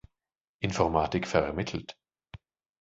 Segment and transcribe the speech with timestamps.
[0.63, 1.95] Informatik vermittelt.